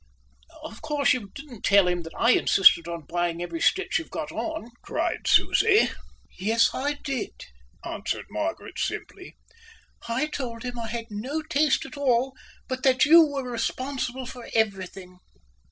"Of 0.63 0.81
course 0.81 1.13
you 1.13 1.29
didn't 1.35 1.61
tell 1.61 1.87
him 1.87 2.01
that 2.01 2.15
I 2.17 2.31
insisted 2.31 2.87
on 2.87 3.05
buying 3.07 3.39
every 3.39 3.61
stitch 3.61 3.99
you'd 3.99 4.09
got 4.09 4.31
on," 4.31 4.71
cried 4.81 5.27
Susie. 5.27 5.91
"Yes, 6.39 6.71
I 6.73 6.93
did," 6.93 7.33
answered 7.85 8.25
Margaret 8.31 8.79
simply. 8.79 9.35
"I 10.07 10.25
told 10.25 10.63
him 10.63 10.79
I 10.79 10.87
had 10.87 11.11
no 11.11 11.43
taste 11.43 11.85
at 11.85 11.97
all, 11.97 12.33
but 12.67 12.81
that 12.81 13.05
you 13.05 13.23
were 13.23 13.43
responsible 13.47 14.25
for 14.25 14.49
everything." 14.55 15.19